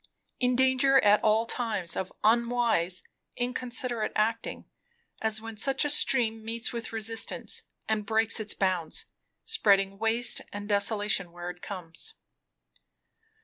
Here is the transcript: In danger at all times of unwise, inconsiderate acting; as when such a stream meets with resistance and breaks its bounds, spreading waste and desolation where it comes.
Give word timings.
In 0.39 0.55
danger 0.55 0.99
at 1.01 1.23
all 1.23 1.45
times 1.45 1.95
of 1.95 2.11
unwise, 2.23 3.03
inconsiderate 3.37 4.11
acting; 4.15 4.65
as 5.21 5.39
when 5.41 5.57
such 5.57 5.85
a 5.85 5.91
stream 5.91 6.43
meets 6.43 6.73
with 6.73 6.91
resistance 6.91 7.61
and 7.87 8.03
breaks 8.03 8.39
its 8.39 8.55
bounds, 8.55 9.05
spreading 9.45 9.99
waste 9.99 10.41
and 10.51 10.67
desolation 10.67 11.31
where 11.31 11.51
it 11.51 11.61
comes. 11.61 12.15